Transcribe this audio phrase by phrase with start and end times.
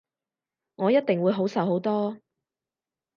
[0.77, 2.17] 我一定會好受好多